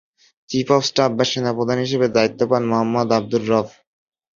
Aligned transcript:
Chief 0.49 0.67
of 0.75 0.81
staff 0.85 1.11
বা 1.17 1.25
সেনাপ্রধান 1.31 1.77
হিসেবে 1.85 2.07
দায়িত্ব 2.15 2.41
পান 2.51 2.63
মোহাম্মদ 2.69 3.09
আবদুর 3.17 3.43
রব। 3.51 3.67